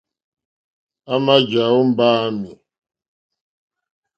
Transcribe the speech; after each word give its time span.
À 1.13 1.15
mà 1.25 1.35
jàwó 1.51 1.79
mbáǃámì. 1.91 2.51